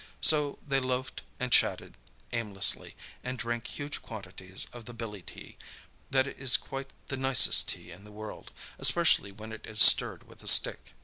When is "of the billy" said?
4.73-5.21